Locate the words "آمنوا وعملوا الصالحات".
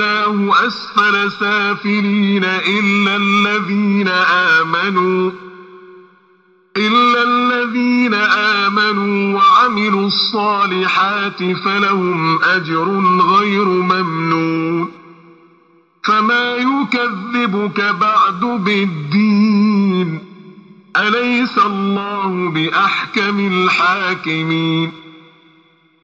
8.14-11.42